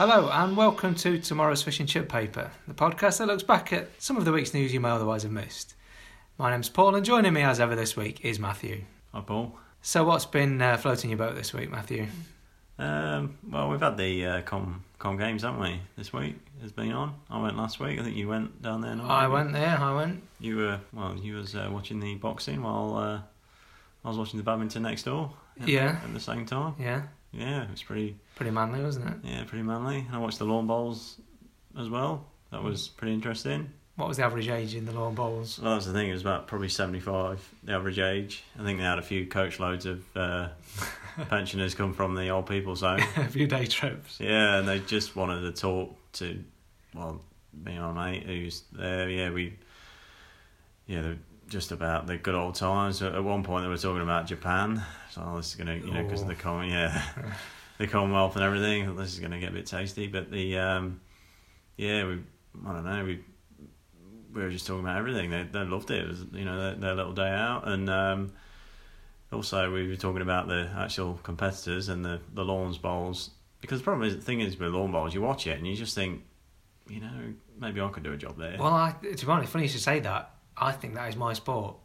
[0.00, 3.90] Hello, and welcome to tomorrow's Fish and Chip Paper, the podcast that looks back at
[3.98, 5.74] some of the week's news you may otherwise have missed.
[6.38, 8.84] My name's Paul, and joining me as ever this week is Matthew.
[9.12, 9.58] Hi, Paul.
[9.82, 12.06] So, what's been uh, floating your boat this week, Matthew?
[12.78, 15.78] Um, well, we've had the uh, com com games, haven't we?
[15.98, 17.14] This week has been on.
[17.28, 18.00] I went last week.
[18.00, 18.98] I think you went down there.
[19.02, 19.32] I you?
[19.32, 20.22] went there, I went.
[20.38, 21.14] You were well.
[21.14, 23.20] You was uh, watching the boxing while uh,
[24.02, 25.30] I was watching the badminton next door.
[25.60, 25.98] at- Yeah.
[26.02, 26.74] At the same time.
[26.80, 27.02] Yeah,
[27.32, 28.16] Yeah, it was pretty.
[28.36, 29.14] pretty manly, wasn't it?
[29.28, 29.98] Yeah, pretty manly.
[29.98, 31.16] And I watched the lawn bowls
[31.78, 32.26] as well.
[32.50, 33.70] That was pretty interesting.
[33.96, 35.58] What was the average age in the lawn bowls?
[35.60, 36.08] Well, that's the thing.
[36.08, 38.42] It was about probably seventy-five, the average age.
[38.58, 40.48] I think they had a few coach loads of uh,
[41.28, 43.00] pensioners come from the old people's home.
[43.16, 44.18] a few day trips.
[44.18, 46.42] Yeah, and they just wanted to talk to,
[46.94, 47.20] well,
[47.52, 49.08] me and my mate who's there.
[49.10, 49.54] Yeah, we,
[50.86, 51.18] yeah, they're
[51.50, 53.02] just about the good old times.
[53.02, 54.82] At one point, they were talking about Japan.
[55.10, 56.28] So oh, this is gonna, you know, because Oh.
[56.28, 57.02] the com, yeah,
[57.78, 58.96] the Commonwealth and everything.
[58.96, 61.00] This is gonna get a bit tasty, but the, um,
[61.76, 62.20] yeah, we,
[62.66, 63.20] I don't know, we,
[64.32, 65.30] we were just talking about everything.
[65.30, 66.04] They they loved it.
[66.04, 68.32] It was, you know, their, their little day out, and um,
[69.32, 73.84] also we were talking about the actual competitors and the the lawns bowls because the
[73.84, 76.22] problem is the thing is with lawn bowls, you watch it and you just think,
[76.88, 78.56] you know, maybe I could do a job there.
[78.58, 80.30] Well, I, to be honest, funny you should say that.
[80.60, 81.76] I think that is my sport.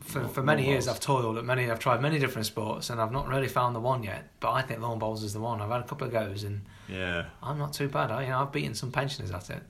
[0.00, 0.88] For, for many years.
[0.88, 1.70] I've toiled at many.
[1.70, 4.28] I've tried many different sports, and I've not really found the one yet.
[4.40, 5.60] But I think lawn bowls is the one.
[5.60, 8.10] I've had a couple of goes, and yeah, I'm not too bad.
[8.10, 9.62] I, you know, I've beaten some pensioners at it.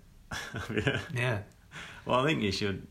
[0.87, 1.01] yeah.
[1.15, 1.39] Yeah,
[2.07, 2.87] Well, I think you should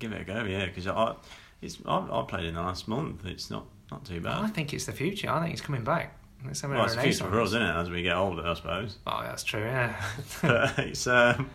[0.00, 0.42] give it a go.
[0.42, 1.14] Yeah, because I,
[1.62, 3.24] it's I, I played in the last month.
[3.24, 4.42] It's not not too bad.
[4.42, 5.30] I think it's the future.
[5.30, 6.16] I think it's coming back.
[6.48, 7.74] It's Well, it's the future for us, isn't it?
[7.76, 8.96] As we get older, I suppose.
[9.06, 9.60] Oh, that's true.
[9.60, 9.94] Yeah,
[10.42, 11.50] but it's um,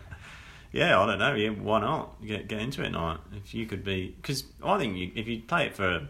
[0.76, 1.34] yeah, I don't know.
[1.34, 2.90] Yeah, why not get get into it?
[2.90, 6.08] Not if you could be because I think you, if you play it for a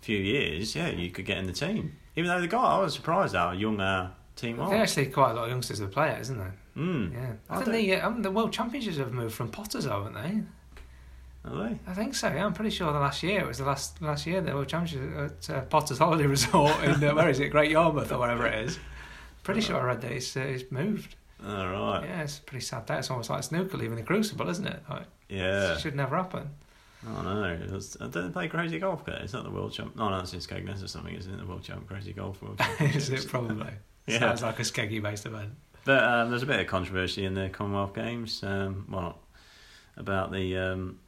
[0.00, 1.96] few years, yeah, you could get in the team.
[2.16, 4.80] Even though the guy, I was surprised how young our team there's was.
[4.80, 6.54] actually quite a lot of youngsters that play it, isn't there?
[6.76, 7.12] Mm.
[7.12, 10.14] Yeah, I, I think the uh, um, the World Championships have moved from Potters, haven't
[10.14, 10.42] they?
[11.44, 11.78] Are they?
[11.86, 12.28] I think so.
[12.28, 14.68] Yeah, I'm pretty sure the last year it was the last last year the World
[14.68, 18.46] Championships at uh, Potter's Holiday Resort in uh, where is it, Great Yarmouth or wherever
[18.46, 18.78] it is.
[19.42, 21.16] Pretty sure I read that it's, uh, it's moved.
[21.46, 22.02] All right.
[22.04, 22.98] Yeah, it's a pretty sad day.
[22.98, 24.82] It's almost like snooker leaving the crucible, isn't it?
[24.88, 25.74] Like, Yeah.
[25.74, 26.50] It should never happen.
[27.06, 29.06] Oh no, it was, I don't play Crazy Golf.
[29.06, 29.16] There.
[29.22, 29.96] It's not the World Champ.
[29.96, 31.14] No, no, it's in Skegness or something.
[31.14, 33.72] Isn't it the World Champ Crazy Golf World is it probably?
[34.06, 34.18] Yeah.
[34.18, 35.50] Sounds like a skeggy based event.
[35.84, 38.42] But um, there's a bit of controversy in the Commonwealth Games.
[38.42, 39.20] Um, well,
[39.96, 40.98] about the um,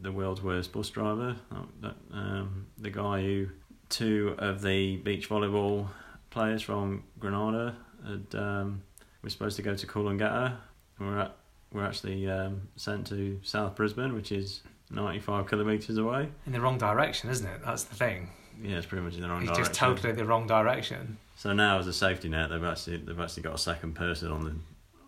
[0.00, 1.36] the world's worst bus driver.
[1.52, 3.48] Oh, um, the guy who
[3.88, 5.86] two of the beach volleyball
[6.30, 8.82] players from Grenada had um,
[9.22, 10.56] were supposed to go to Coolangatta.
[10.98, 11.36] and We're at,
[11.72, 16.28] we're actually um, sent to South Brisbane, which is 95 kilometres away.
[16.46, 17.60] In the wrong direction, isn't it?
[17.64, 18.30] That's the thing.
[18.62, 19.60] Yeah, it's pretty much in the wrong It's direction.
[19.62, 21.18] It's just totally the wrong direction.
[21.36, 24.44] So now, as a safety net, they've actually they've actually got a second person on
[24.44, 24.54] the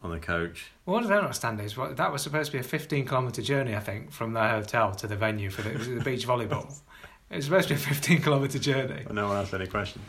[0.03, 0.71] on the coach.
[0.87, 3.43] Well, what I don't understand is what, that was supposed to be a 15 kilometre
[3.43, 6.73] journey, I think, from the hotel to the venue for the, the beach volleyball.
[7.31, 9.05] It was supposed to be a 15 kilometre journey.
[9.07, 10.05] But no one asked any questions.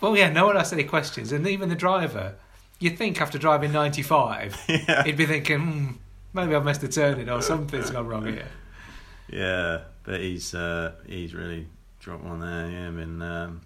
[0.00, 2.36] Well, yeah, no one asked any questions, and even the driver.
[2.80, 5.86] You'd think after driving 95, yeah, he'd be thinking, hmm,
[6.32, 8.46] maybe I've missed a turning or something's gone wrong here.
[9.28, 11.66] yeah, but he's uh, he's really
[12.00, 12.70] dropped one there.
[12.70, 13.60] Yeah, I mean, um,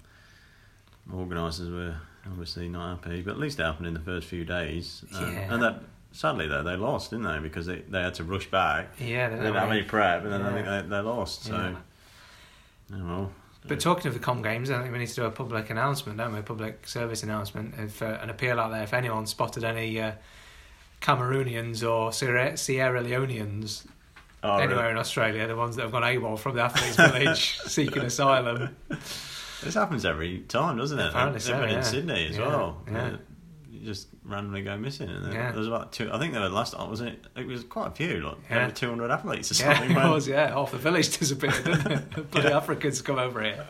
[1.12, 1.94] organisers were
[2.26, 5.04] obviously not happy, but at least it happened in the first few days.
[5.14, 5.54] Um, Yeah.
[5.54, 7.38] and that sadly though they lost, didn't they?
[7.38, 8.94] Because they, they had to rush back.
[8.98, 11.44] Yeah, They they didn't have any prep, and then I think they, they lost.
[11.44, 11.76] So, Yeah.
[12.98, 13.32] oh well.
[13.66, 16.18] But talking of the Com Games, I think we need to do a public announcement,
[16.18, 16.40] don't we?
[16.40, 17.74] A public service announcement.
[17.78, 20.12] If uh, an appeal out there, if anyone spotted any uh,
[21.00, 23.86] Cameroonians or Sierra, Sierra Leoneans
[24.44, 24.64] Oh, really?
[24.64, 28.74] anywhere in Australia, the ones that have gone AWOL from the athletes' village seeking asylum.
[29.62, 31.06] This happens every time, doesn't it?
[31.10, 31.76] Apparently so, yeah.
[31.76, 32.82] in Sydney as Yeah, well.
[32.90, 33.16] yeah.
[33.84, 35.52] Just randomly go missing, and there, Yeah.
[35.52, 36.10] there's about two.
[36.12, 37.26] I think there were last time, wasn't it?
[37.36, 38.64] It was quite a few, like Yeah.
[38.66, 39.96] over two hundred athletes or Yeah, something.
[39.96, 40.50] it was, yeah.
[40.50, 42.30] Half the village disappeared, didn't?
[42.30, 42.56] Bloody Yeah.
[42.58, 43.64] Africans come over here.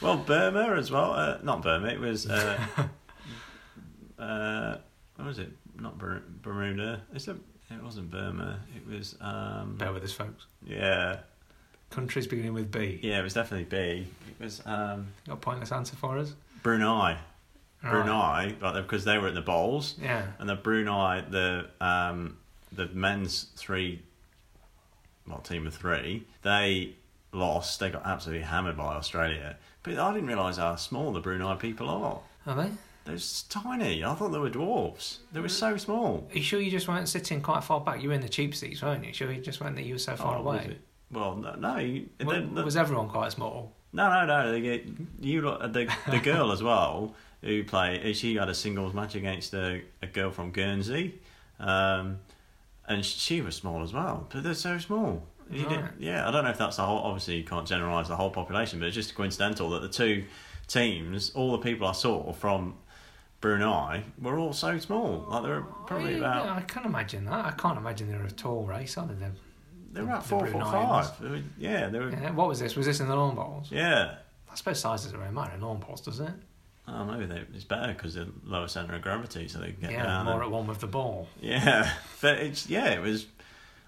[0.00, 1.12] Well, Burma as well.
[1.12, 1.88] Uh, not Burma.
[1.88, 2.28] It was.
[2.28, 2.58] Uh,
[4.18, 4.76] uh,
[5.16, 5.50] what was it?
[5.78, 7.02] Not Ber- Bermuda.
[7.12, 7.32] It's a,
[7.70, 8.60] It wasn't Burma.
[8.74, 9.16] It was.
[9.20, 10.46] Um, Bear with us, folks.
[10.66, 11.18] yeah,
[11.90, 12.98] Countries beginning with B.
[13.02, 13.20] yeah.
[13.20, 14.06] It was definitely B.
[14.38, 16.32] It was um, Got a pointless answer for us?
[16.62, 17.18] Brunei.
[17.90, 19.94] Brunei, like because they were at the bowls.
[20.00, 20.26] Yeah.
[20.38, 22.36] And the Brunei, the um,
[22.72, 24.02] the men's three,
[25.26, 26.94] well, team of three, they
[27.32, 27.80] lost.
[27.80, 29.56] They got absolutely hammered by Australia.
[29.82, 32.20] But I didn't realise how small the Brunei people are.
[32.46, 32.70] Are they?
[33.04, 33.18] They're
[33.50, 34.02] tiny.
[34.02, 35.18] I thought they were dwarfs.
[35.32, 36.26] They were so small.
[36.32, 38.02] Are you sure you just weren't sitting quite far back?
[38.02, 39.12] You were in the cheap seats, weren't you?
[39.12, 40.78] Sure you just weren't that you were so far Oh, away?
[41.10, 41.76] Well, no, no.
[41.76, 43.72] you- they- was everyone quite small?
[43.92, 44.52] No, no, no.
[44.52, 44.86] They get
[45.20, 48.12] you the the girl as well who play.
[48.14, 51.20] She had a singles match against a, a girl from Guernsey,
[51.60, 52.18] um,
[52.88, 54.26] and she was small as well.
[54.32, 55.22] But they're so small.
[55.50, 55.84] Right.
[55.98, 56.98] yeah, I don't know if that's the whole.
[56.98, 60.24] Obviously, you can't generalize the whole population, but it's just coincidental that the two
[60.68, 62.74] teams, all the people I saw from
[63.40, 65.26] Brunei, were all so small.
[65.28, 67.44] Like they were probably yeah, about I can't imagine that.
[67.44, 69.14] I can't imagine they're a tall race, are they?
[69.14, 69.32] They're-
[69.92, 71.06] they were about the four foot Bruneians.
[71.06, 71.20] five.
[71.20, 72.10] Were- Yeah, they were.
[72.10, 72.74] Yeah, what was this?
[72.74, 73.68] Was this in the lawn bowls?
[73.70, 74.16] Yeah.
[74.50, 76.32] I suppose size doesn't really matter in lawn bowls, does it?
[76.86, 79.92] Oh, maybe they, it's better because they're lower centre of gravity, so they can get
[79.92, 80.26] yeah, down.
[80.26, 81.28] more and- at one with the ball.
[81.40, 81.90] Yeah,
[82.20, 83.26] but it's yeah, it was.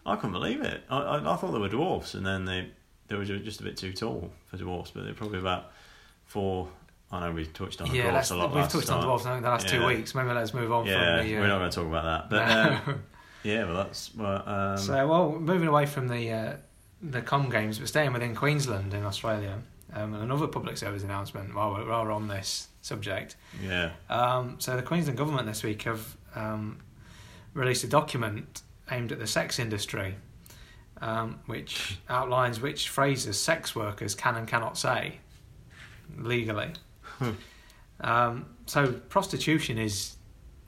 [0.07, 0.83] I couldn't believe it.
[0.89, 2.71] I, I, I thought they were dwarfs, and then they
[3.09, 5.73] they were just a bit too tall for dwarfs, but they're probably about
[6.25, 6.69] four.
[7.13, 9.07] I know we touched on yeah, dwarfs a lot we've last touched on time.
[9.07, 10.15] dwarfs I think, the last two weeks.
[10.15, 11.37] Maybe let's move on Yeah, from the.
[11.37, 13.03] Uh, we're not going to talk about that, but um,
[13.43, 14.43] yeah, well that's well.
[14.49, 16.57] Um, so, well, moving away from the uh,
[17.03, 19.59] the Com Games, but staying within Queensland in Australia,
[19.93, 23.37] um, and another public service announcement while we're, while we're on this subject.
[23.63, 26.79] yeah, Um, so, the Queensland government this week have um,
[27.55, 30.15] released a document aimed at the sex industry,
[31.01, 35.19] um, which outlines which phrases sex workers can and cannot say
[36.19, 36.71] legally.
[38.01, 40.17] um, so, prostitution is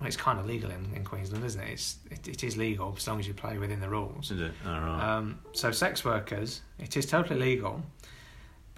[0.01, 1.71] well, it's kind of legal in, in Queensland, isn't it?
[1.71, 2.29] It's, it?
[2.29, 4.31] It is legal as long as you play within the rules.
[4.31, 4.53] is it?
[4.65, 5.17] All right.
[5.17, 7.83] Um, so, sex workers, it is totally legal,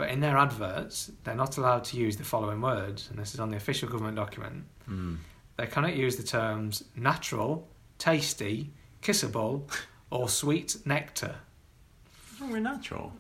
[0.01, 3.39] but in their adverts, they're not allowed to use the following words, and this is
[3.41, 4.65] on the official government document.
[4.89, 5.19] Mm.
[5.59, 7.69] They cannot use the terms natural,
[7.99, 8.71] tasty,
[9.03, 9.71] kissable,
[10.11, 11.35] or sweet nectar.
[12.31, 13.13] What's wrong with natural?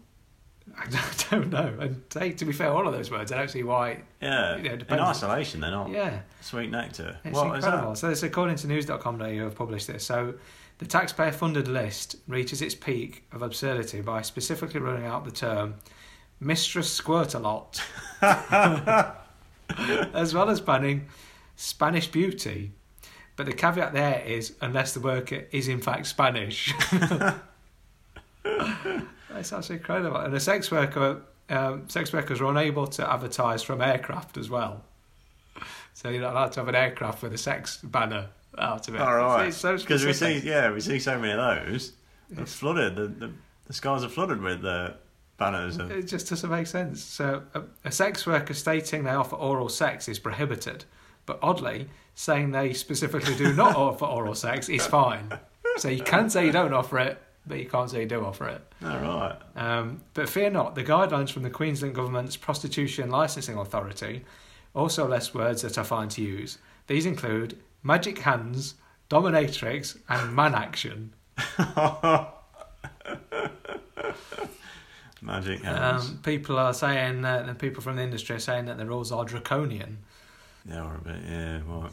[0.74, 0.86] I
[1.30, 1.74] don't know.
[1.78, 4.00] And hey, to be fair, all of those words, I don't see why.
[4.22, 5.90] Yeah, Yeah, it in isolation they're not.
[5.90, 7.18] Yeah, Sweet nectar.
[7.24, 7.90] it's What is incredible.
[7.92, 7.98] that?
[7.98, 10.02] So, this according to news.com.au you have published this.
[10.02, 10.32] So,
[10.78, 15.74] the taxpayer funded list reaches its peak of absurdity by specifically running out the term
[16.40, 17.82] Mistress Squirt a lot,
[18.22, 19.14] as
[20.34, 21.06] well as banning
[21.56, 22.72] Spanish beauty.
[23.36, 26.72] But the caveat there is unless the worker is in fact Spanish.
[28.42, 30.16] That's actually incredible.
[30.16, 34.84] And a sex worker, um, sex workers are unable to advertise from aircraft as well.
[35.94, 38.28] So you're not allowed to have an aircraft with a sex banner
[38.58, 39.00] out of it.
[39.00, 39.48] All right.
[39.48, 41.92] It's so Because we see, yeah, we see so many of those.
[42.30, 42.96] It's- flooded.
[42.96, 43.32] The, the
[43.66, 44.90] the skies are flooded with uh,
[45.40, 45.78] banners.
[45.78, 47.02] Of, It just doesn't make sense.
[47.02, 50.84] So, a, a sex worker stating they offer oral sex is prohibited,
[51.26, 55.32] but oddly, saying they specifically do not offer oral sex is fine.
[55.78, 58.48] So you can say you don't offer it, but you can't say you do offer
[58.48, 58.60] it.
[58.84, 59.36] all right.
[59.56, 64.24] Um, but fear not, the guidelines from the Queensland Government's Prostitution Licensing Authority
[64.74, 66.58] also list words that are fine to use.
[66.86, 68.74] These include magic hands,
[69.08, 71.12] dominatrix, and man action.
[75.22, 76.08] Magic hands.
[76.08, 79.12] Um, people are saying, that, the people from the industry are saying that the rules
[79.12, 79.98] are draconian.
[80.64, 81.60] they are a bit, yeah.
[81.68, 81.90] Well,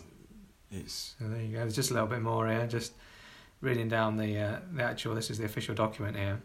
[0.72, 1.60] it's So there you go.
[1.60, 2.68] There's just a little bit more here.
[2.68, 2.94] Just
[3.62, 5.16] reading down the uh, the actual.
[5.16, 6.42] This is the official document here.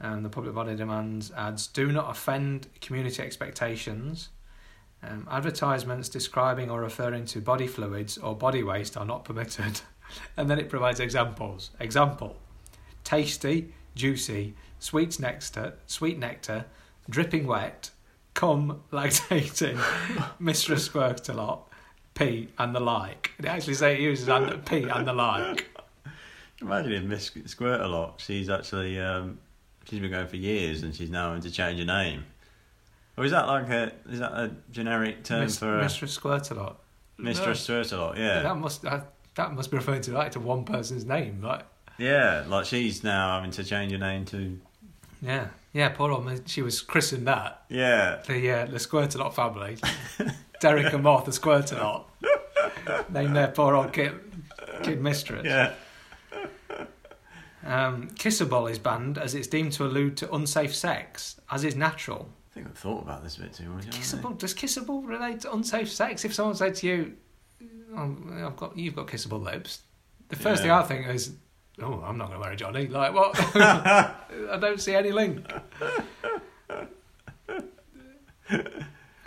[0.00, 4.30] Um, the public body demands ads do not offend community expectations.
[5.02, 9.80] Um, advertisements describing or referring to body fluids or body waste are not permitted.
[10.36, 11.70] and then it provides examples.
[11.80, 12.36] Example:
[13.04, 16.66] tasty, juicy, sweet nectar, sweet nectar,
[17.10, 17.90] dripping wet,
[18.34, 19.80] cum, lactating,
[20.38, 21.68] mistress squirt a lot,
[22.14, 23.32] pee and the like.
[23.40, 25.66] They actually say it uses and pee and the like.
[26.60, 28.20] imagine if Miss Squirt a lot.
[28.20, 29.38] She's actually um,
[29.84, 32.24] she's been going for years, and she's now having to change her name.
[33.16, 36.50] Or is that like a is that a generic term Mis- for a mistress squirt
[36.50, 36.80] a lot.
[37.18, 38.18] mistress Squirt a lot?
[38.18, 41.40] Yeah, That must that, that must be referring to like to one person's name.
[41.42, 41.64] Like
[41.98, 42.44] yeah.
[42.46, 44.58] Like she's now having to change her name to
[45.22, 45.88] yeah, yeah.
[45.88, 46.24] Poor old.
[46.24, 46.44] man.
[46.46, 48.22] She was christened that yeah.
[48.26, 49.78] the uh, the squirt a lot family.
[50.60, 52.10] Derek and Martha squirt a lot.
[53.10, 54.12] Named their poor old kid
[54.82, 55.44] kid mistress.
[55.44, 55.72] Yeah.
[57.64, 62.28] Um, kissable is banned as it's deemed to allude to unsafe sex, as is natural.
[62.52, 63.86] I think I've thought about this a bit too much.
[63.90, 66.24] Kissable does kissable relate to unsafe sex?
[66.24, 67.16] If someone said to you,
[67.96, 69.80] oh, "I've got you've got kissable lips,"
[70.28, 70.80] the first thing Yeah.
[70.80, 71.32] I think is,
[71.80, 73.34] "Oh, I'm not going to marry Johnny." Like what?
[73.56, 75.46] I don't see any link.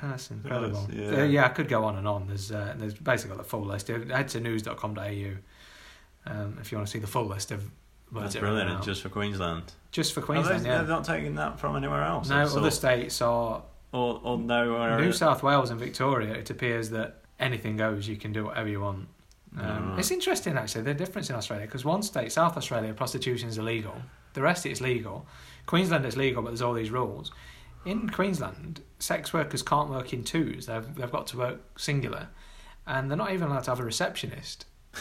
[0.02, 0.88] That's incredible.
[0.94, 1.12] Yeah.
[1.12, 1.24] yeah.
[1.26, 2.28] yeah, I could go on and on.
[2.28, 3.88] There's uh, there's basically the full list.
[3.88, 5.34] Head to news.com.au
[6.26, 7.70] um, if you want to see the full list of
[8.12, 8.84] That's brilliant.
[8.84, 9.74] Just for Queensland.
[9.92, 10.66] just for Queensland.
[10.66, 10.80] yeah.
[10.80, 12.30] They're not taking that from anywhere else.
[12.30, 15.00] No, other states are or or nowhere.
[15.00, 18.08] New South Wales and Victoria, it appears that anything goes.
[18.08, 19.08] You can do whatever you want.
[19.58, 20.00] Um, Right.
[20.00, 23.96] It's interesting actually the difference in Australia because one state, South Australia, prostitution is illegal.
[24.34, 25.26] The rest it's legal.
[25.66, 27.32] Queensland is legal, but there's all these rules.
[27.86, 30.66] in Queensland, sex workers can't work in twos.
[30.68, 32.28] They've they've got to work singular,
[32.86, 34.66] and they're not even allowed to have a receptionist.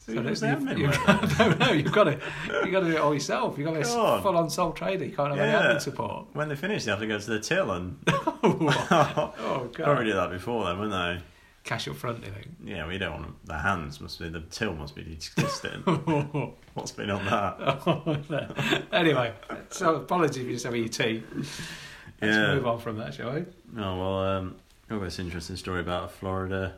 [0.00, 1.38] So who does the you've- admin you've- work?
[1.60, 2.18] no, no, you've got to
[2.64, 3.58] you've got to do it all yourself.
[3.58, 5.04] You've got to be a full on sole trader.
[5.04, 5.58] You can't have Yeah.
[5.60, 6.28] any admin support.
[6.32, 10.16] When they finish, they have to go to the till and oh probably god, did
[10.16, 11.24] that before then, wouldn't they?
[11.68, 12.24] Cash up front.
[12.24, 12.46] You think?
[12.64, 13.36] Yeah, we don't want them.
[13.44, 15.80] The hands must be the till must be disgusting.
[16.74, 18.86] What's been on that?
[18.92, 19.32] anyway,
[19.70, 21.22] so apologies if you just have your tea.
[21.34, 22.54] Let's Yeah.
[22.54, 23.44] move on from that, shall we?
[23.76, 24.56] Oh well, um,
[24.90, 26.74] I've got this interesting story about a Florida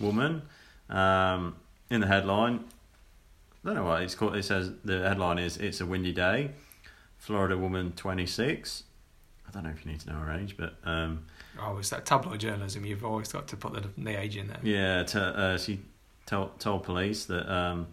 [0.00, 0.42] woman.
[0.88, 1.56] Um,
[1.90, 2.64] in the headline,
[3.62, 4.36] I don't know what it's called.
[4.36, 6.52] It says the headline is "It's a windy day."
[7.18, 8.84] Florida woman, twenty six.
[9.46, 11.26] I don't know if you need to know her age, but um,
[11.62, 12.84] Oh, it's that tabloid journalism.
[12.86, 14.58] You've always got to put the, the age in there.
[14.62, 15.80] yeah, t- uh, she
[16.26, 17.86] told, told police that um,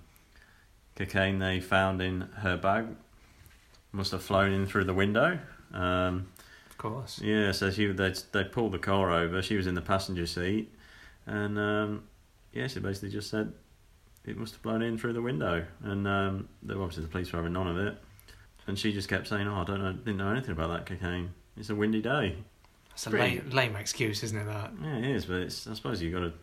[0.95, 2.85] cocaine they found in her bag
[3.91, 5.39] must have flown in through the window.
[5.73, 6.27] Um,
[6.69, 7.19] Of course.
[7.21, 9.41] Yeah, so she they they pulled the car over.
[9.41, 10.71] She was in the passenger seat,
[11.25, 12.03] and um,
[12.53, 13.51] yeah, she basically just said
[14.25, 17.53] it must have blown in through the window, and um, obviously the police were having
[17.53, 17.97] none of it,
[18.67, 21.33] and she just kept saying, "Oh, I don't know, didn't know anything about that cocaine.
[21.57, 22.35] It's a windy day."
[22.97, 24.45] It's a lame, lame excuse, isn't it?
[24.45, 24.71] That.
[24.81, 26.33] Yeah, it is, but it's I suppose you've got to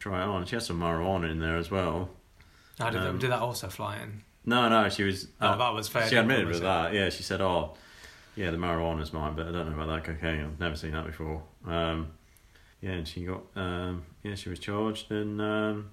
[0.00, 0.44] try it on.
[0.44, 2.10] She has some marijuana in there as well.
[2.80, 4.24] How did, Um, did that also fly in?
[4.44, 5.28] No, no, she was.
[5.40, 6.08] Oh, uh, that was fair.
[6.08, 6.92] she admitted with that.
[6.92, 7.76] Yeah, she said, "Oh,
[8.34, 10.40] yeah, the marijuana's mine, but I don't know about that cocaine.
[10.40, 12.08] I've never seen that before." Um,
[12.80, 15.90] yeah, and she got um, yeah, she was charged and um,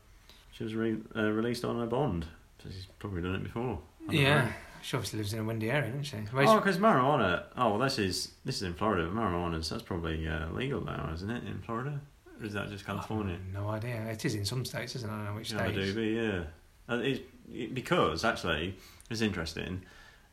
[0.51, 2.25] she was re- uh, released on a bond.
[2.63, 3.77] So she's probably done it before.
[4.09, 4.45] Yeah.
[4.45, 4.51] know.
[4.85, 6.17] She obviously lives in a windy area, doesn't she?
[6.31, 7.43] Where's- Oh, because marijuana.
[7.57, 9.07] Oh, well, this is this is in Florida.
[9.07, 11.43] But marijuana that's probably uh, legal now, isn't it?
[11.45, 11.99] In Florida,
[12.39, 13.35] or is that just California?
[13.51, 13.95] No idea.
[14.11, 15.11] It is in some states, isn't it?
[15.11, 15.93] I don't know which Yeah, I states.
[15.93, 16.99] do, but yeah.
[17.03, 17.19] It's,
[17.51, 18.75] it, because actually,
[19.09, 19.81] it's interesting.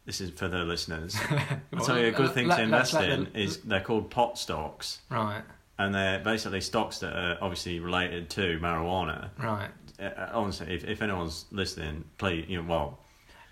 [0.05, 1.17] This is for the listeners.
[1.73, 4.11] I'll tell you a good thing Let- to invest let in the- is they're called
[4.11, 5.41] pot stocks, Right,
[5.79, 9.31] and they're basically stocks that are obviously related to marijuana.
[9.39, 9.71] right.
[9.99, 12.99] Uh, uh, honestly, if, if anyone's listening, please, you know, well,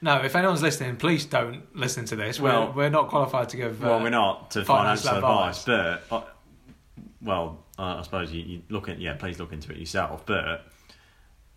[0.02, 2.40] No, if anyone's listening, please don't listen to this.
[2.40, 3.82] Well- we're, we're not qualified to give.
[3.82, 6.22] well, uh, we're not to financial financial advice, but uh,
[7.22, 10.24] well, uh, I suppose you, you look at yeah, please look into it yourself.
[10.24, 10.64] But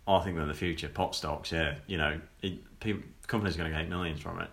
[0.06, 3.58] I think that in the future, pot stocks, yeah, you know, it, people, companies are
[3.58, 4.50] going to get millions from it,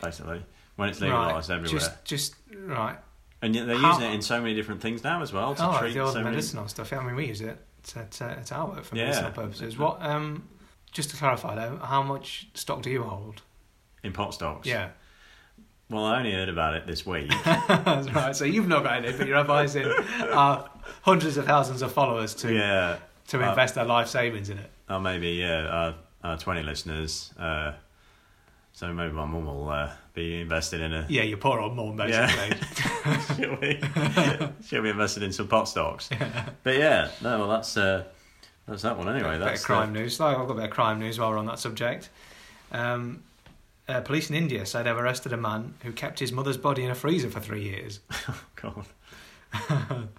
[0.00, 0.42] basically
[0.76, 1.80] when it's legalized right, everywhere.
[1.80, 2.34] Just, just
[2.64, 2.96] right.
[3.42, 5.68] And yet they're How- using it in so many different things now as well to
[5.68, 6.30] Oh, treat the old so many.
[6.36, 6.92] medicinal stuff.
[6.92, 7.58] Yeah, I mean, we use it
[7.96, 9.06] at, at, at our work for Yeah.
[9.06, 9.76] medicinal purposes.
[9.76, 10.00] What?
[10.00, 10.48] Um,
[10.92, 13.42] just to clarify though, how much stock do you hold?
[14.04, 14.66] in pot stocks.
[14.66, 14.88] Yeah,
[15.88, 17.30] Well, I only heard about it this week.
[17.44, 18.34] that's right.
[18.34, 19.86] So you've not got any, but you're advising
[20.32, 20.68] our
[21.02, 22.96] hundreds of thousands of followers to yeah.
[23.28, 24.70] to Uh, invest their life savings in it.
[24.90, 27.32] Or maybe, yeah, uh, uh, 20 listeners.
[27.38, 27.72] Uh,
[28.72, 31.06] so maybe my mum will uh, be invested in a.
[31.08, 32.26] Yeah, your poor old mum, Yeah.
[32.26, 33.36] basically.
[33.36, 33.80] she'll, be,
[34.66, 36.08] she'll be invested in some pot stocks.
[36.64, 38.04] But yeah, no, well, that's uh,
[38.72, 39.32] that's that one anyway.
[39.32, 40.18] bit That's of crime news.
[40.18, 42.08] Like, I've got a bit of crime news while we're on that subject.
[42.72, 43.22] Um,
[43.86, 46.90] uh, police in India say they've arrested a man who kept his mother's body in
[46.90, 48.00] a freezer for three years.
[48.08, 50.08] The, God.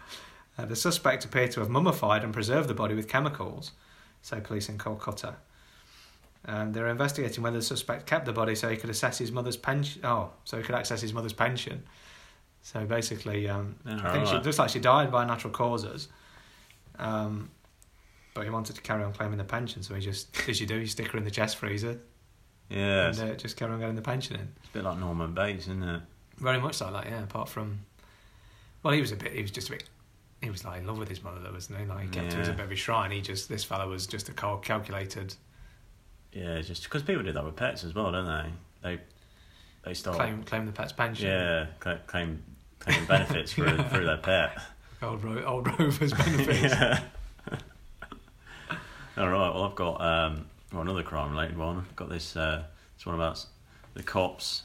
[0.56, 3.72] Uh, the suspect appeared to have mummified and preserved the body with chemicals,
[4.22, 5.34] say police in Kolkata.
[6.46, 9.58] Um, they're investigating whether the suspect kept the body so he could assess his mother's
[9.58, 10.06] pension.
[10.06, 11.82] Oh, so he could access his mother's pension.
[12.62, 16.08] So basically, um, Yeah, I think she looks like she died by natural causes.
[17.00, 17.50] Um,
[18.34, 20.76] but he wanted to carry on claiming the pension, so he just, as you do,
[20.78, 22.00] you stick her in the chest freezer
[22.70, 24.48] Yeah, and uh, just carry on getting the pension in.
[24.62, 26.02] It's a bit like Norman Bates, isn't it?
[26.38, 27.24] Very much like that, yeah.
[27.24, 27.80] Apart from,
[28.82, 29.34] well, he was a bit.
[29.34, 29.84] He was just a bit.
[30.42, 31.86] He was like in love with his mother, though, wasn't he?
[31.86, 32.58] Like he kept her as a Yeah.
[32.58, 33.12] bit of a shrine.
[33.12, 35.36] He just this fellow was just a cal- calculated
[36.34, 38.50] Yeah, just because people do that with pets as well, don't they?
[38.96, 39.02] They
[39.86, 41.28] they start claim claim the pet's pension.
[41.28, 42.44] yeah cla claim
[42.80, 43.88] claim benefits for Yeah.
[43.90, 44.58] through their pet.
[45.02, 46.62] Old Ro- old Rover's benefits.
[46.74, 47.04] yeah.
[49.18, 49.54] All right.
[49.54, 51.78] Well, I've got um, well, another crime-related one.
[51.78, 52.36] I've got this.
[52.36, 52.64] Uh,
[52.98, 53.46] this one about
[53.94, 54.64] the cops.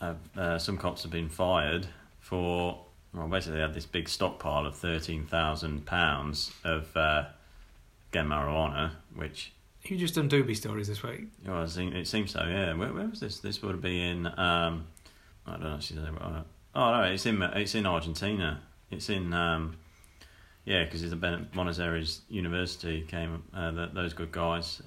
[0.00, 1.86] Uh, uh, some cops have been fired
[2.20, 2.84] for.
[3.12, 7.24] Well, basically, they had this big stockpile of thirteen thousand pounds of uh,
[8.12, 9.52] again marijuana, which
[9.84, 11.22] You just done doobie stories this week.
[11.44, 12.44] well, it seems, it seems so.
[12.44, 12.74] Yeah.
[12.74, 13.40] Where, where was this?
[13.40, 14.26] This would be in.
[14.26, 14.86] Um,
[15.46, 16.44] I don't actually know.
[16.74, 18.60] Oh no, it's in it's in Argentina.
[18.90, 19.32] It's in.
[19.32, 19.78] Um,
[20.68, 23.42] yeah, because it's a Ben- Buenos Aires University came.
[23.54, 24.82] Uh, th those good guys.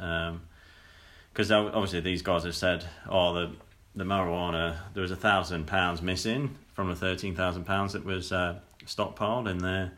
[1.33, 3.51] Because obviously these guys have said, oh, the
[3.95, 8.31] the marijuana there was a thousand pounds missing from the thirteen thousand pounds that was
[8.31, 9.93] uh, stockpiled in there,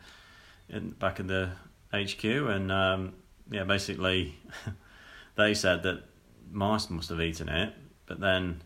[0.70, 1.50] in back of the
[1.92, 3.12] HQ, and um,
[3.50, 4.38] yeah, basically
[5.36, 6.02] they said that
[6.50, 7.74] mice must have eaten it,
[8.06, 8.62] but then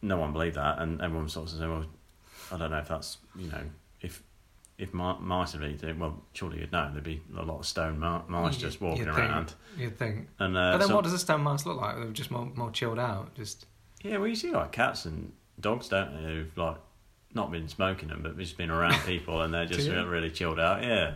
[0.00, 1.84] no one believed that, and everyone sort of said, well,
[2.50, 3.64] I don't know if that's you know
[4.78, 7.58] if if mi- mice had eaten it, well, surely you'd know there'd be a lot
[7.58, 9.18] of stone mi- mice You- just walking you'd think.
[9.30, 9.54] around.
[9.76, 10.28] You'd think.
[10.38, 11.96] And uh, But then some- what does a stone mouse look like?
[11.96, 13.34] They're just more, more chilled out.
[13.34, 13.66] Just
[14.02, 16.22] Yeah, well, you see like cats and dogs, don't they?
[16.22, 16.76] Who've like
[17.34, 20.06] not been smoking them, but just been around people, and they're just you?
[20.06, 20.82] really chilled out.
[20.82, 21.14] Yeah,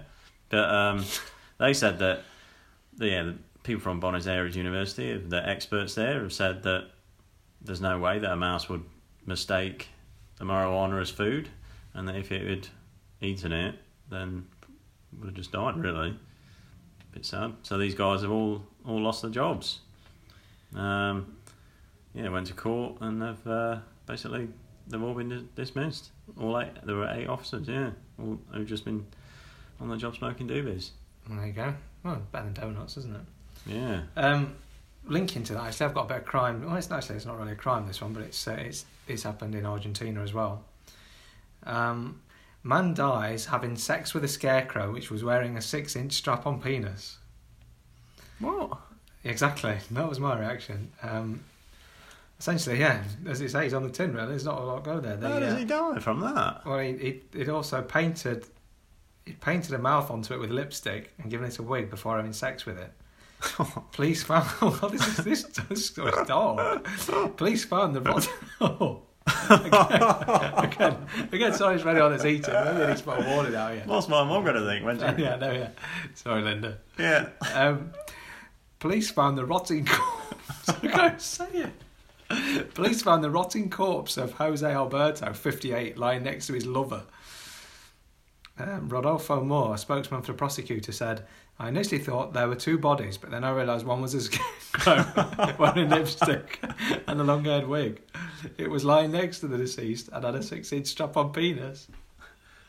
[0.48, 1.04] but um,
[1.58, 2.24] they said that
[2.96, 6.88] the, yeah, the people from Buenos Aires University, the experts there, have said that
[7.62, 8.82] there's no way that a mouse would
[9.24, 9.86] mistake
[10.38, 11.48] the marijuana as food,
[11.94, 12.68] and that if it had
[13.22, 13.76] eaten it,
[14.10, 14.46] then
[15.18, 15.76] would have just died.
[15.76, 17.54] Really, A bit sad.
[17.62, 19.80] So these guys have all all lost their jobs.
[20.74, 21.36] Um,
[22.14, 24.48] yeah, went to court and they've uh, basically
[24.88, 26.10] they've all been dismissed.
[26.40, 29.06] All eight, there were eight officers, yeah, all who've just been
[29.80, 30.90] on the job smoking doobies.
[31.28, 31.74] well, there you go.
[32.04, 33.22] Well, better than donuts, isn't it?
[33.66, 34.54] Yeah, Um,
[35.06, 36.64] linking to that, actually, I've got a bit of crime.
[36.66, 39.22] Well, it's actually it's not really a crime this one, but it's uh, it's it's
[39.22, 40.64] happened in Argentina as well.
[41.64, 42.20] Um,
[42.62, 47.18] man dies having sex with a scarecrow which was wearing a six-inch strap-on penis.
[48.38, 48.78] what?
[49.24, 50.90] Exactly, that was my reaction.
[51.02, 51.44] Um,
[52.40, 55.16] essentially, yeah, as it says on the tin, really, there's not a lot go there.
[55.16, 56.66] How does uh, he die from that?
[56.66, 58.46] Well, he, he it also painted
[59.24, 62.32] he painted a mouth onto it with lipstick and given it a wig before having
[62.32, 62.92] sex with it.
[63.92, 66.84] Police found oh, this is this, this story's dark.
[67.36, 69.01] Police found the.
[69.52, 70.96] Again,
[71.32, 72.52] again, sorry, it's ready on its eating.
[72.54, 73.82] Maybe I need to put a warning out here.
[73.86, 75.04] What's my mum gonna think when she?
[75.22, 75.68] yeah, no, yeah.
[76.14, 76.78] Sorry, Linda.
[76.98, 77.28] yeah.
[77.54, 77.92] Um,
[78.78, 80.68] police found the rotting corpse.
[80.82, 82.74] I can't say it.
[82.74, 87.02] Police found the rotting corpse of Jose Alberto, 58, lying next to his lover.
[88.58, 91.26] Um, Rodolfo Moore, a spokesman for the prosecutor, said,
[91.58, 94.20] I initially thought there were two bodies, but then I realised one was a
[94.72, 96.60] scarecrow wearing lipstick
[97.06, 98.00] and a long haired wig.
[98.58, 101.86] It was lying next to the deceased and had a six inch strap on penis.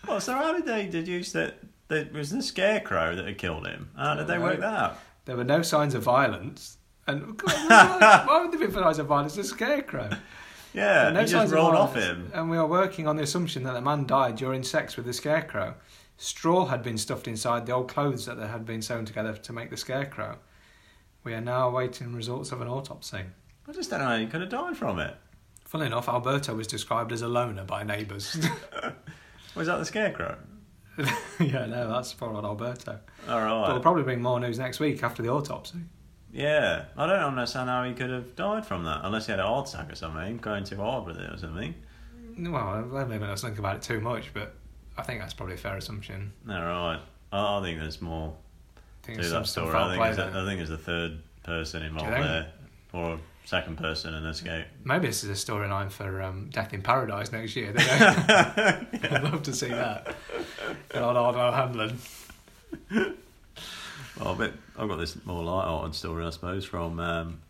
[0.08, 1.56] Well, so how did they deduce that
[1.90, 3.90] it was the scarecrow that had killed him?
[3.96, 5.00] How did they work that out?
[5.26, 6.78] There were no signs of violence.
[7.08, 9.36] And why would there be signs of violence?
[9.36, 10.10] The scarecrow.
[10.74, 12.32] Yeah, no he just of rolled off him.
[12.34, 15.14] And we are working on the assumption that the man died during sex with the
[15.14, 15.76] scarecrow.
[16.18, 19.54] Straw had been stuffed inside the old clothes that they had been sewn together to
[19.54, 20.38] make the scarecrow.
[21.24, 23.22] We are now awaiting results of an autopsy.
[23.68, 25.16] I just don't know how he could have died from it.
[25.66, 28.38] Funnily enough, Alberto was described as a loner by neighbours.
[29.56, 30.38] Was that the scarecrow?
[31.40, 33.00] yeah, no, that's for on Alberto.
[33.28, 33.66] All right.
[33.66, 35.80] But we'll probably bring more news next week after the autopsy.
[36.32, 39.46] Yeah, I don't understand how he could have died from that, unless he had a
[39.46, 41.76] heart attack or something, going too hard with it or something.
[42.40, 44.56] Well, I don't us think about it too much, but
[44.98, 46.34] I think that's probably a fair assumption.
[46.48, 47.00] All right.
[47.32, 48.34] I, I think there's more
[49.04, 49.76] think to that story.
[49.76, 50.40] I think, play there's a.
[50.40, 52.48] I think there's a third person involved there,
[52.94, 54.66] or a second person in this escape.
[54.84, 57.74] Maybe this is a storyline for um, Death in Paradise next year.
[57.74, 57.88] Don't-
[59.12, 60.16] I'd love to see that.
[60.94, 61.98] Old Ardal O'Hanlon.
[64.20, 67.42] Well, but I've got this more light-hearted story, I suppose, from um,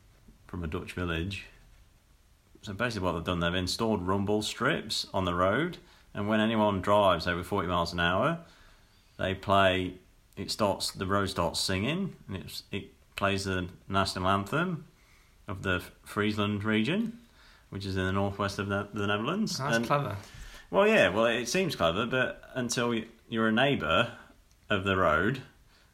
[0.47, 1.45] from a Dutch village.
[2.61, 5.77] So basically, what they've done, they've installed rumble strips on the road,
[6.13, 8.39] and when anyone drives over forty miles an hour,
[9.17, 9.95] they play.
[10.35, 10.91] It starts.
[10.91, 14.85] The road starts singing, and it's, it plays the national anthem
[15.47, 17.19] of the Friesland region,
[17.69, 19.57] which is in the northwest of the, the Netherlands.
[19.59, 20.15] That's And- clever.
[20.71, 22.99] well, yeah, well, it seems clever, but until
[23.29, 24.13] you're a neighbour
[24.71, 25.41] of the road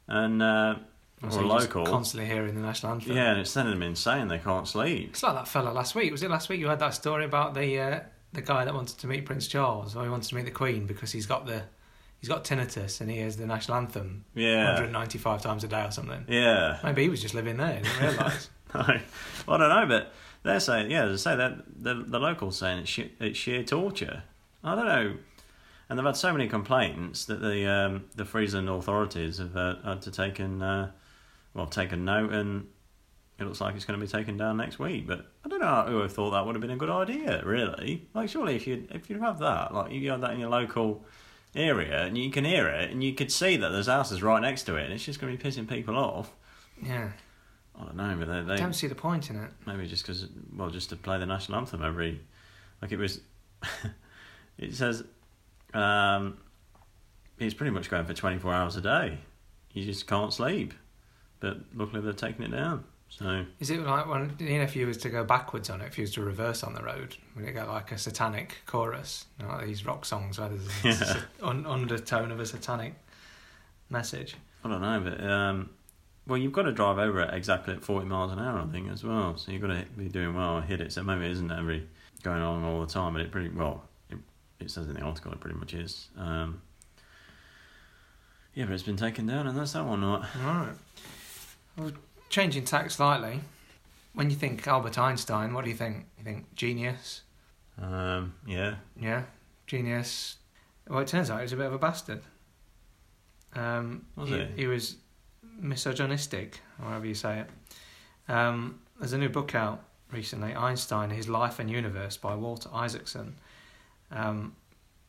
[0.07, 0.75] and uh,
[1.21, 3.13] or So local, Constantly hearing the national anthem.
[3.17, 4.29] yeah, and it's sending them insane.
[4.29, 5.09] They can't sleep.
[5.09, 6.13] It's like that fella last week.
[6.13, 7.99] Was it last week you had that story about the uh,
[8.33, 10.85] the guy that wanted to meet Prince Charles or he wanted to meet the Queen
[10.85, 11.63] because he's got the
[12.19, 15.91] he's got tinnitus and he hears the national anthem Yeah, 195 times a day or
[15.91, 16.25] something.
[16.27, 16.77] yeah.
[16.83, 17.77] Maybe he was just living there.
[17.77, 18.49] He didn't realise.
[18.75, 18.81] No,
[19.47, 20.13] well, I don't know, but
[20.43, 23.63] they're saying, yeah, as I say, that the the locals saying it's sheer, it's sheer
[23.63, 24.21] torture.
[24.63, 25.15] I don't know,
[25.89, 30.03] and they've had so many complaints that the um, the Friesland authorities have uh, had
[30.03, 30.91] to take an, uh,
[31.55, 32.67] well taken note, and
[33.39, 35.07] it looks like it's going to be taken down next week.
[35.07, 37.41] But I don't know who would have thought that would have been a good idea.
[37.45, 40.49] Really, like surely if you if you have that, like you have that in your
[40.49, 41.03] local
[41.55, 44.63] area and you can hear it and you could see that there's houses right next
[44.63, 46.31] to it and it's just going to be pissing people off.
[46.81, 47.09] yeah.
[47.79, 49.51] I don't know, but they, I they don't see the point in it.
[49.65, 52.19] Maybe just because, well, just to play the national anthem every,
[52.81, 53.21] like it was,
[54.57, 55.05] it says,
[55.73, 56.39] um,
[57.37, 59.19] it's pretty much going for 24 hours a day.
[59.71, 60.73] You just can't sleep.
[61.39, 62.83] But luckily they've taken it down.
[63.11, 65.87] So, Is it like when you know if you was to go backwards on it,
[65.87, 69.25] if you was to reverse on the road, would it get like a satanic chorus,
[69.39, 71.21] you know, like these rock songs where there's Yeah.
[71.41, 72.93] un- undertone of a satanic
[73.89, 74.35] message?
[74.63, 75.69] I don't know, but, um,
[76.27, 78.91] well, you've got to drive over it exactly at 40 miles an hour, I think,
[78.91, 79.35] as well.
[79.37, 80.91] So you've got to be doing well, and hit it.
[80.93, 81.87] So maybe it isn't every
[82.23, 84.17] going on all the time, but it pretty, well, it
[84.59, 86.09] it says in the article it pretty much is.
[86.17, 86.61] Um,
[88.53, 90.03] yeah, but it's been taken down, and that's that one.
[90.05, 90.23] Right?
[90.43, 90.73] Right.
[91.77, 91.91] Well,
[92.29, 93.41] changing tack slightly.
[94.13, 96.05] When you think Albert Einstein, what do you think?
[96.17, 97.21] You think genius?
[97.81, 99.23] Um, yeah, Yeah,
[99.67, 100.37] genius.
[100.87, 102.21] Well, it turns out he was a bit of a bastard.
[103.53, 104.45] Um, Was he, he?
[104.57, 104.97] he was
[105.59, 108.31] misogynistic, or however you say it.
[108.31, 113.35] Um, there's a new book out recently, Einstein: His Life and Universe by Walter Isaacson.
[114.11, 114.55] Um,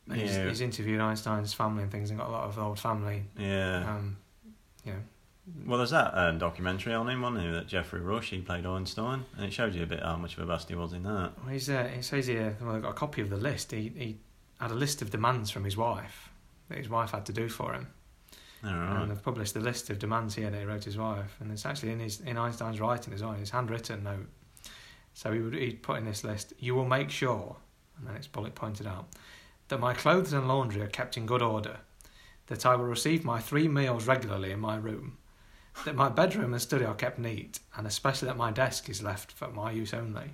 [0.09, 0.47] and he's, Yeah.
[0.49, 3.23] he's interviewed Einstein's family and things, and got a lot of old family.
[3.37, 3.95] yeah.
[3.95, 4.17] Um,
[4.85, 4.99] you know,
[5.65, 7.53] Well, there's that uh, documentary on him, wasn't there?
[7.53, 10.43] That Geoffrey Rush he played Einstein, and it showed you a bit how much of
[10.43, 11.31] a bast he was in that.
[11.39, 13.71] Well, he's, uh, he says here, well, I've got a copy of the list.
[13.71, 14.17] He, he
[14.59, 16.29] had a list of demands from his wife
[16.69, 17.87] that his wife had to do for him.
[18.63, 21.35] All And they've published the list of demands here that he wrote his wife.
[21.39, 24.27] And it's actually in his in Einstein's writing as well, his handwritten note.
[25.13, 27.55] So he would he'd put in this list, you will make sure,
[27.97, 29.07] and then it's bullet pointed out,
[29.67, 31.77] that my clothes and laundry are kept in good order,
[32.47, 35.17] that I will receive my three meals regularly in my room,
[35.85, 39.31] that my bedroom and study are kept neat, and especially that my desk is left
[39.31, 40.31] for my use only.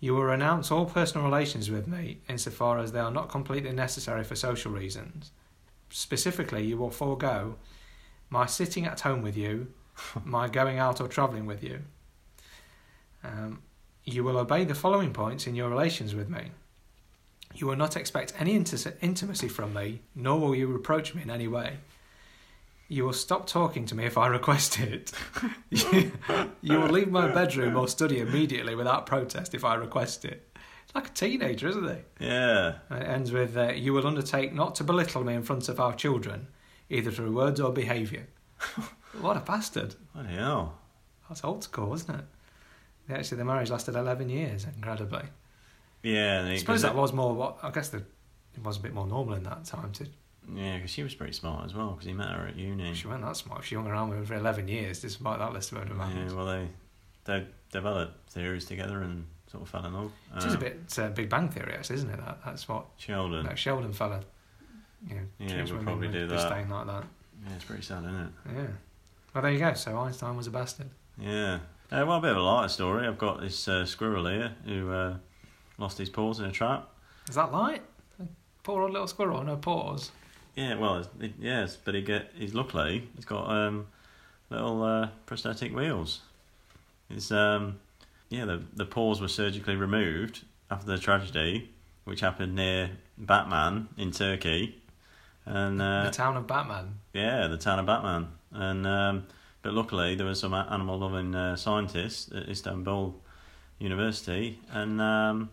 [0.00, 4.22] You will renounce all personal relations with me insofar as they are not completely necessary
[4.22, 5.32] for social reasons.
[5.90, 7.56] Specifically, you will forego
[8.30, 9.68] my sitting at home with you,
[10.24, 11.80] my going out or travelling with you.
[13.24, 13.62] Um,
[14.04, 16.52] you will obey the following points in your relations with me.
[17.54, 21.30] You will not expect any inti- intimacy from me, nor will you reproach me in
[21.30, 21.78] any way.
[22.90, 25.12] You will stop talking to me if I request it.
[25.70, 26.10] you,
[26.62, 30.48] you will leave my bedroom or study immediately without protest if I request it.
[30.84, 32.06] It's like a teenager, isn't it?
[32.18, 32.76] Yeah.
[32.88, 35.78] And it ends with, uh, You will undertake not to belittle me in front of
[35.78, 36.48] our children,
[36.88, 38.26] either through words or behaviour.
[39.20, 39.94] what a bastard.
[40.14, 40.78] Bloody hell.
[41.28, 42.24] That's old school, isn't it?
[43.10, 45.24] Actually, the marriage lasted 11 years, incredibly.
[46.02, 46.46] Yeah.
[46.46, 49.06] I suppose that it- was more, what I guess the, it was a bit more
[49.06, 49.92] normal in that time.
[49.92, 50.06] To,
[50.54, 52.94] Yeah, because she was pretty smart as well, because he met her at uni.
[52.94, 53.64] She weren't that smart.
[53.64, 56.32] She hung around with her for 11 years, despite that list of demands.
[56.32, 56.68] Yeah, well, they
[57.24, 60.12] they developed theories together and sort of fell in love.
[60.34, 62.16] Which is a Um, bit uh, Big Bang Theory, actually, isn't it?
[62.24, 63.44] That, that's what Sheldon.
[63.44, 64.22] that Sheldon fella,
[65.06, 66.34] you know, Yeah, we'll probably do that.
[66.34, 67.04] disdain like that.
[67.46, 68.30] Yeah, it's pretty sad, isn't it?
[68.56, 68.66] Yeah.
[69.34, 69.74] Well, there you go.
[69.74, 70.88] So Einstein was a bastard.
[71.20, 71.56] Yeah.
[71.92, 73.06] Uh, well, a bit of a lighter story.
[73.06, 75.16] I've got this uh, squirrel here who uh,
[75.78, 76.88] lost his paws in a trap.
[77.28, 77.82] Is that light?
[78.62, 80.10] Poor old little squirrel, no paws.
[80.58, 83.86] Yeah, well, it, yes, but he get he's luckily he's got um,
[84.50, 86.22] little uh, prosthetic wheels.
[87.08, 87.78] It's um,
[88.28, 91.70] yeah, the the paws were surgically removed after the tragedy,
[92.02, 94.82] which happened near Batman in Turkey,
[95.46, 96.94] and uh, the town of Batman.
[97.12, 98.26] Yeah, the town of Batman.
[98.50, 99.26] And um,
[99.62, 103.14] but luckily there were some animal loving uh, scientists at Istanbul
[103.78, 105.50] University, and um,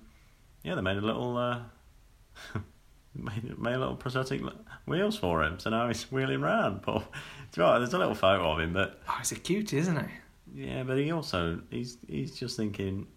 [0.64, 1.60] yeah, they made a little uh,
[3.16, 4.42] made, made a little prosthetic
[4.86, 5.60] wheels for him.
[5.60, 6.82] So now he's wheeling round.
[6.86, 7.04] But
[7.56, 10.10] you know there's a little photo of him, but Oh, he's a cutie, isn't it?
[10.54, 13.08] yeah, but he also he's he's just thinking.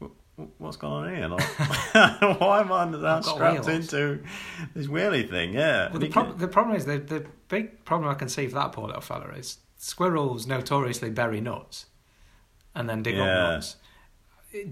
[0.00, 0.06] "Wh-
[0.38, 1.28] wh- What's going on here?
[1.28, 1.42] Like,
[2.40, 4.22] why am I I've strapped wheels." into
[4.74, 5.52] this wheelie thing?
[5.54, 5.88] Yeah.
[5.90, 8.46] Well, the, He prob- can- the problem is the the big problem I can see
[8.48, 11.86] for that poor little fella is squirrels notoriously bury nuts
[12.74, 13.22] and then dig Yeah.
[13.22, 13.76] up nuts.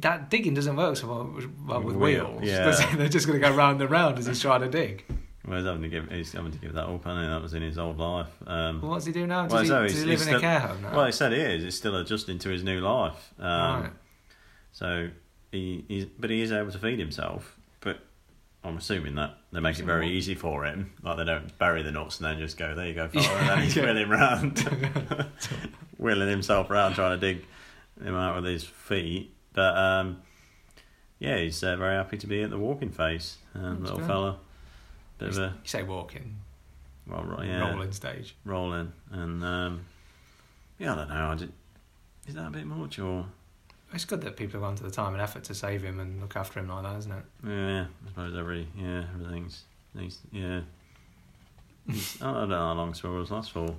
[0.00, 1.34] That digging doesn't work so well,
[1.66, 2.42] well with Wheel, wheels.
[2.44, 2.94] yeah.
[2.96, 5.04] They're just going to go round and round as he's trying to dig.
[5.46, 7.28] Well, he's having to give he's having to give that up, hasn't he?
[7.28, 8.28] That was in his old life.
[8.46, 9.42] Um, Well, what's he do now?
[9.42, 10.96] Does, Well, he, so does he live in a care home now?
[10.96, 11.62] well, he said he is.
[11.64, 13.32] He's still adjusting to his new life.
[13.38, 13.90] Um, right.
[14.72, 15.10] So
[15.52, 17.56] he, he's, but he is able to feed himself.
[17.80, 17.98] But
[18.64, 20.92] I'm assuming that they make it very easy for him.
[21.02, 23.28] Like they don't bury the nuts and then just go, there you go, fella.
[23.38, 23.84] and then he's Yeah.
[23.84, 24.58] wheeling round,
[25.98, 27.44] wheeling himself around trying to dig
[28.02, 29.30] him out with his feet.
[29.54, 30.20] But um,
[31.18, 34.06] yeah, he's uh, very happy to be at the walking face, um, little good.
[34.06, 34.38] fella.
[35.18, 36.36] Bit of You a say walking,
[37.06, 38.34] well, right, yeah, rolling stage.
[38.44, 39.86] rolling, and um,
[40.78, 41.26] yeah, I don't know.
[41.30, 41.52] I just,
[42.26, 43.26] is that a bit much or?
[43.92, 46.20] It's good that people have gone to the time and effort to save him and
[46.20, 47.24] look after him like that, isn't it?
[47.46, 49.62] Yeah, I suppose every yeah everything's
[49.94, 50.62] needs yeah.
[51.88, 51.92] I
[52.32, 53.66] don't know how long squirrels last for.
[53.66, 53.74] A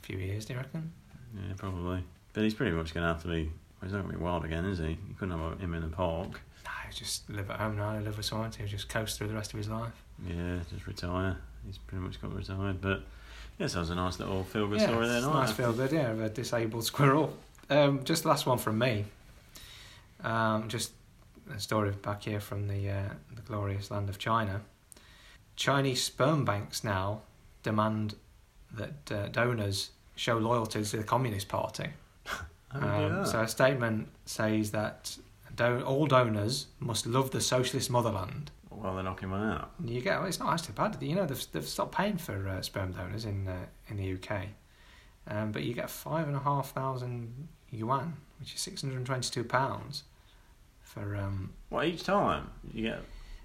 [0.00, 0.92] few years, do you reckon?
[1.36, 2.02] Yeah, probably.
[2.32, 3.50] But he's pretty much going to have to be.
[3.82, 4.90] He's not going to be wild again, is he?
[4.90, 6.40] You couldn't have him in the park.
[6.64, 7.96] No, he just live at home now.
[7.98, 9.92] He live with science, He'll just coast through the rest of his life.
[10.26, 11.36] Yeah, just retire.
[11.66, 12.80] He's pretty much got retired.
[12.80, 13.02] But
[13.58, 15.20] yeah, that was a nice little feel good yeah, story there.
[15.22, 15.92] nice feel good.
[15.92, 17.36] Yeah, of a disabled squirrel.
[17.70, 19.04] Um, just last one from me.
[20.22, 20.92] Um, just
[21.54, 24.60] a story back here from the uh, the glorious land of China.
[25.56, 27.20] Chinese sperm banks now
[27.62, 28.14] demand
[28.72, 31.88] that uh, donors show loyalty to the Communist Party.
[32.72, 35.16] How do you do Um, so a statement says that
[35.54, 38.50] do- all donors must love the socialist motherland.
[38.70, 39.72] Well, they're knocking one out.
[39.84, 40.96] You get well, it's not actually bad.
[41.02, 44.46] You know they've they've stopped paying for uh, sperm donors in uh, in the UK,
[45.28, 49.06] um, but you get five and a half thousand yuan, which is six hundred and
[49.06, 50.04] twenty two pounds
[50.82, 53.00] for um What each time you get?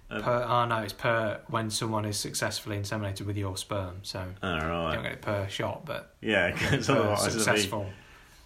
[0.09, 0.45] Uh, per.
[0.47, 3.97] Oh no, it's per when someone is successfully inseminated with your sperm.
[4.03, 4.61] So oh, you
[4.93, 7.89] don't get it per shot, but Yeah, you get it because otherwise there'll be successful.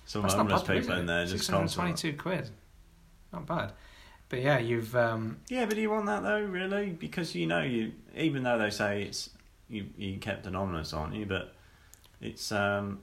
[0.09, 2.49] Some That's not homeless bad, people in there just Six hundred and twenty two quid.
[3.31, 3.73] Not bad,
[4.27, 6.89] but yeah, you've um Yeah, but do you want that though, really?
[6.89, 9.29] Because you know, you even though they say it's
[9.69, 11.27] you you kept anonymous, aren't you?
[11.27, 11.53] But
[12.21, 13.01] it's um,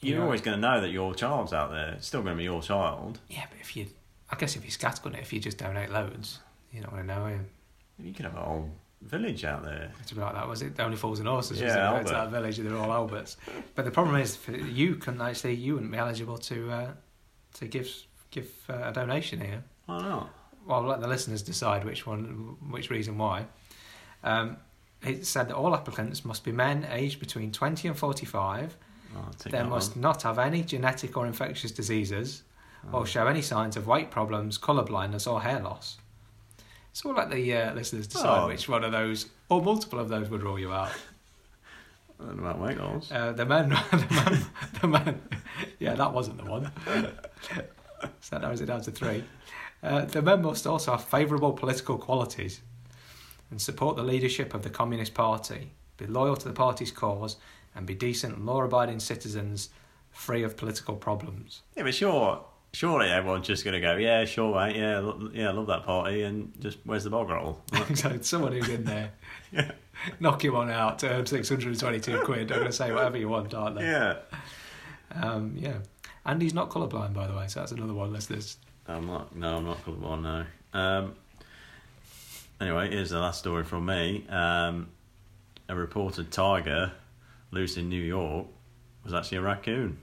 [0.00, 0.24] you're Yeah.
[0.24, 1.90] always going to know that your child's out there.
[1.96, 3.20] It's still going to be your child.
[3.28, 3.86] yeah, but if you,
[4.30, 6.38] I guess if you scattergun it, if you just donate loads,
[6.72, 7.46] you're not going to know him.
[7.98, 8.70] You could have a whole
[9.04, 9.90] village out there.
[10.14, 10.78] be like that, was it?
[10.80, 11.74] Only Fools and Horses, was Yeah, it?
[11.74, 12.08] To Albert.
[12.10, 13.36] that village, they're all Alberts.
[13.74, 16.90] But the problem is, you couldn't actually, you wouldn't be eligible to uh,
[17.54, 17.88] to give
[18.30, 19.62] give uh, a donation here.
[19.86, 20.30] Why not?
[20.66, 23.46] Well, I'll let the listeners decide which one, which reason why.
[24.24, 24.56] Um,
[25.04, 28.76] it said that all applicants must be men aged between 20 and 45.
[29.16, 30.00] Oh, They must one.
[30.02, 32.44] not have any genetic or infectious diseases
[32.92, 32.98] Oh.
[32.98, 35.98] or show any signs of weight problems, colour blindness, or hair loss.
[36.92, 38.46] So we'll let the uh, listeners decide Oh.
[38.48, 40.90] which one of those, or multiple of those, would rule you out.
[42.20, 43.10] I don't know about.
[43.10, 44.44] Uh, the men, the man,
[44.80, 45.22] the man.
[45.78, 46.70] Yeah, that wasn't the one.
[48.20, 49.24] so that narrows it down to three.
[49.82, 52.60] Uh, the men must also have favourable political qualities
[53.50, 57.36] and support the leadership of the Communist Party, be loyal to the party's cause,
[57.74, 59.70] and be decent, law-abiding citizens,
[60.10, 61.62] free of political problems.
[61.76, 65.50] Yeah, but sure, surely everyone's just going to go, yeah, sure, mate, yeah, lo- yeah,
[65.50, 67.60] love that party, and just where's the bog roll?
[67.94, 69.10] so it's someone who's in there,
[69.52, 69.72] Yeah.
[70.20, 72.50] knock you one out to earn six hundred and twenty-two quid.
[72.50, 73.84] I'm going to say whatever you want, aren't they?
[73.84, 74.16] yeah.
[75.14, 75.78] Um, yeah.
[76.24, 78.12] And he's not colourblind, by the way, so that's another one.
[78.12, 78.56] Listeners,
[78.86, 79.34] I'm not.
[79.36, 80.22] No, I'm not colourblind.
[80.22, 80.78] No.
[80.78, 81.14] Um,
[82.60, 84.24] anyway, here's the last story from me.
[84.28, 84.88] Um,
[85.68, 86.92] a reported tiger
[87.50, 88.46] loose in New York
[89.04, 89.98] was actually a raccoon.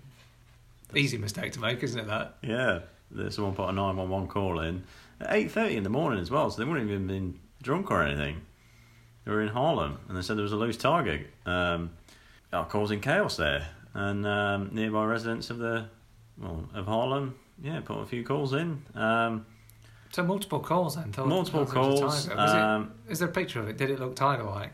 [0.96, 2.08] Easy mistake to make, isn't it?
[2.08, 2.38] That.
[2.42, 2.80] Yeah,
[3.12, 4.84] there's someone put a nine one one call in
[5.20, 8.02] at eight thirty in the morning as well, so they wouldn't even been drunk or
[8.04, 8.42] anything.
[9.26, 11.92] They were in Harlem, and they said there was a loose tiger um,
[12.52, 15.86] uh, causing chaos there, and um, nearby residents of the
[16.38, 18.82] well of Harlem, yeah, put a few calls in.
[18.96, 19.46] Um,
[20.12, 21.12] So multiple calls then.
[21.12, 22.30] Thought, multiple thought calls.
[22.30, 23.78] Um, it, is there a picture of it?
[23.78, 24.72] Did it look tiger-like?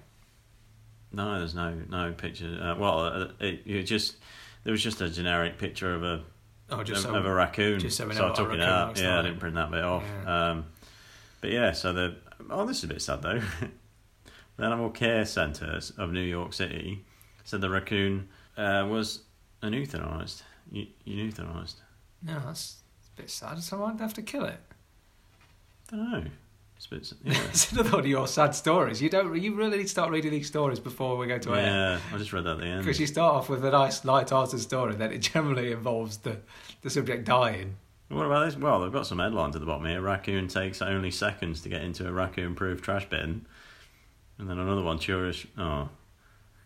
[1.11, 2.57] No, there's no no picture.
[2.61, 4.17] Uh, well, uh, it, it just
[4.65, 6.23] there was just a generic picture of a
[6.69, 7.15] Oh, just of, so.
[7.15, 7.79] of a raccoon.
[7.79, 8.99] just so I took it out.
[8.99, 10.03] Yeah, I didn't print that bit off.
[10.23, 10.49] Yeah.
[10.49, 10.65] Um,
[11.39, 12.15] but yeah, so the
[12.49, 13.39] oh, this is a bit sad though.
[14.57, 17.05] the Animal Care Centre of New York City
[17.43, 19.21] said the raccoon uh, was
[19.61, 20.41] an euthanized.
[20.71, 21.75] Eu- euthanized.
[22.23, 22.77] no, that's
[23.15, 23.61] a bit sad.
[23.61, 24.59] So why'd they have to kill it?
[25.93, 26.23] I don't know.
[26.77, 27.13] It's.
[27.23, 27.33] Yeah.
[27.49, 29.01] it's another one of your sad stories.
[29.01, 29.35] You don't.
[29.41, 31.65] You really need to start reading these stories before we go to air.
[31.65, 32.83] yeah, I just read that at the end.
[32.83, 36.37] Because you start off with a nice, light-hearted story, then it generally involves the
[36.81, 37.77] the subject dying.
[38.09, 38.55] What about this?
[38.55, 39.99] Well, they've got some headlines at the bottom here.
[39.99, 43.45] Raccoon takes only seconds to get into a raccoon-proof trash bin,
[44.37, 44.99] and then another one.
[44.99, 45.89] Curious, oh,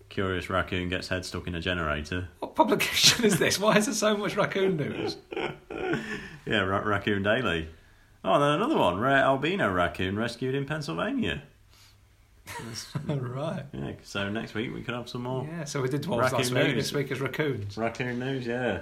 [0.09, 2.27] curious raccoon gets head stuck in a generator.
[2.39, 3.57] What publication is this?
[3.57, 5.15] Why is there so much raccoon news?
[6.45, 7.67] Yeah, Ra- Raccoon Daily.
[8.23, 8.99] Oh, and then another one.
[8.99, 11.41] Rare albino raccoon rescued in Pennsylvania.
[13.07, 13.63] right.
[13.73, 15.65] Yeah, so next week we could have some more Yeah.
[15.65, 16.63] So we did dwarves last week.
[16.63, 16.73] news.
[16.75, 17.77] This week is raccoons.
[17.77, 18.45] raccoon news.
[18.45, 18.79] Yeah,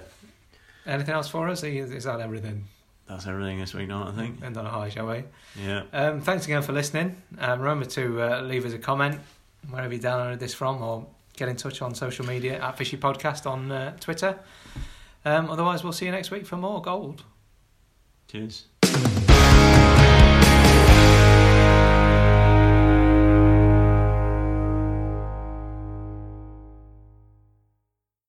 [0.86, 1.62] Anything else for us?
[1.62, 2.64] Is is that everything?
[3.06, 4.42] that's everything this week, not I think.
[4.42, 5.24] End on a high, shall we?
[5.62, 7.16] Yeah, Um, thanks again for listening.
[7.38, 9.20] Um, remember to uh, leave us a comment
[9.70, 13.46] wherever you downloaded this from, or get in touch on social media at Fishy Podcast
[13.46, 14.38] on uh, Twitter.
[15.24, 17.22] Um, otherwise, we'll see you next week for more gold.
[18.28, 18.64] cheers.